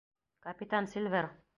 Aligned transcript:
—Капитан 0.45 0.85
Сильвер? 0.91 1.25